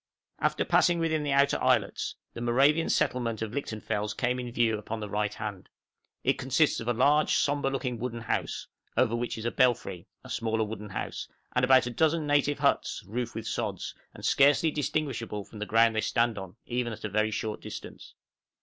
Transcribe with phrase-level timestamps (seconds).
[0.39, 4.99] After passing within the outer islets, the Moravian settlement of Lichtenfels came in view upon
[4.99, 5.69] the right hand;
[6.23, 8.65] it consists of a large, sombre looking wooden house,
[8.97, 13.03] over which is a belfry, a smaller wooden house, and about a dozen native huts,
[13.05, 17.07] roofed with sods, and scarcely distinguishable from the ground they stand on, even at a
[17.09, 18.15] very short distance.